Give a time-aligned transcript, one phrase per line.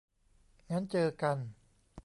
[0.69, 1.37] งั้นเจอกัน